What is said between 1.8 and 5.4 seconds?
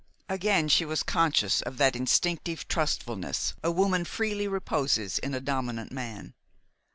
instinctive trustfulness a woman freely reposes in a